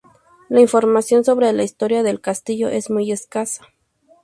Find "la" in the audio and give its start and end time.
0.49-0.61, 1.53-1.61